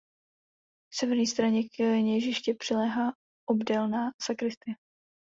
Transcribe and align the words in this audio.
K 0.91 0.95
severní 0.95 1.27
straně 1.27 1.63
kněžiště 1.63 2.53
přiléhá 2.53 3.13
obdélná 3.49 4.11
sakristie. 4.21 4.75